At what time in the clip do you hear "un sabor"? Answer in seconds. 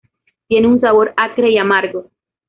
0.67-1.13